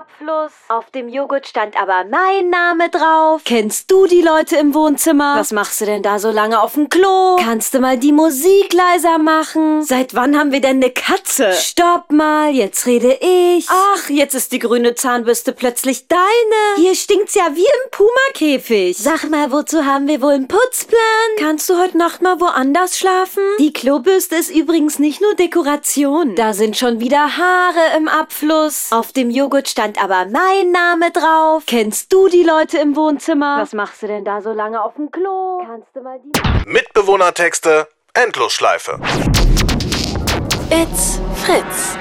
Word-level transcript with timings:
Abfluss. 0.00 0.52
Auf 0.68 0.90
dem 0.90 1.08
Joghurt 1.08 1.46
stand 1.46 1.80
aber 1.80 2.04
mein 2.08 2.48
Name 2.48 2.90
drauf. 2.90 3.42
Kennst 3.44 3.90
du 3.90 4.06
die 4.06 4.22
Leute 4.22 4.56
im 4.56 4.72
Wohnzimmer? 4.72 5.36
Was 5.36 5.52
machst 5.52 5.80
du 5.80 5.84
denn 5.84 6.02
da 6.02 6.18
so 6.18 6.30
lange 6.30 6.60
auf 6.60 6.74
dem 6.74 6.88
Klo? 6.88 7.36
Kannst 7.36 7.74
du 7.74 7.80
mal 7.80 7.98
die 7.98 8.12
Musik 8.12 8.72
leiser 8.72 9.18
machen? 9.18 9.82
Seit 9.82 10.14
wann 10.14 10.38
haben 10.38 10.52
wir 10.52 10.60
denn 10.60 10.76
eine 10.76 10.90
Katze? 10.90 11.52
Stopp 11.52 12.12
mal, 12.12 12.50
jetzt 12.50 12.86
rede 12.86 13.18
ich. 13.20 13.66
Ach, 13.68 14.08
jetzt 14.08 14.34
ist 14.34 14.52
die 14.52 14.58
grüne 14.58 14.94
Zahnbürste 14.94 15.52
plötzlich 15.52 16.06
deine. 16.06 16.20
Hier 16.76 16.94
stinkt's 16.94 17.34
ja 17.34 17.48
wie 17.52 17.60
im 17.60 17.90
Puma-Käfig. 17.90 18.96
Sag 18.96 19.28
mal, 19.28 19.50
wozu 19.50 19.84
haben 19.84 20.06
wir 20.06 20.22
wohl 20.22 20.32
einen 20.32 20.48
Putzplan? 20.48 21.00
Kannst 21.38 21.68
du 21.68 21.78
heute 21.78 21.98
Nacht 21.98 22.22
mal 22.22 22.40
woanders 22.40 22.98
schlafen? 22.98 23.42
Die 23.58 23.72
Klobürste 23.72 24.36
ist 24.36 24.50
übrigens 24.50 24.98
nicht 24.98 25.20
nur 25.20 25.34
Dekoration. 25.34 26.36
Da 26.36 26.52
sind 26.52 26.76
schon 26.76 27.00
wieder 27.00 27.36
Haare 27.36 27.96
im 27.96 28.08
Abfluss. 28.08 28.92
Auf 29.00 29.12
dem 29.12 29.30
Joghurt 29.30 29.66
stand 29.66 29.96
aber 29.96 30.26
mein 30.26 30.72
Name 30.72 31.10
drauf. 31.10 31.62
Kennst 31.64 32.12
du 32.12 32.28
die 32.28 32.42
Leute 32.42 32.76
im 32.76 32.96
Wohnzimmer? 32.96 33.56
Was 33.58 33.72
machst 33.72 34.02
du 34.02 34.08
denn 34.08 34.26
da 34.26 34.42
so 34.42 34.52
lange 34.52 34.84
auf 34.84 34.92
dem 34.92 35.10
Klo? 35.10 35.62
Kannst 35.66 35.88
du 35.94 36.02
mal 36.02 36.20
die... 36.22 36.70
Mitbewohnertexte, 36.70 37.88
Endlosschleife. 38.12 39.00
It's 40.68 41.18
Fritz. 41.42 41.96